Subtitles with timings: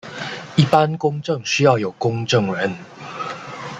[0.55, 2.75] 一般公证需要有公证人。